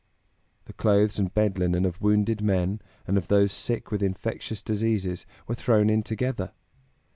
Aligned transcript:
The 0.65 0.73
clothes 0.73 1.19
and 1.19 1.31
bed 1.31 1.59
linen 1.59 1.85
of 1.85 2.01
wounded 2.01 2.41
men 2.41 2.81
and 3.05 3.19
of 3.19 3.27
those 3.27 3.51
sick 3.51 3.91
with 3.91 4.01
infectious 4.01 4.63
diseases 4.63 5.27
were 5.47 5.53
thrown 5.53 5.91
in 5.91 6.01
together. 6.01 6.53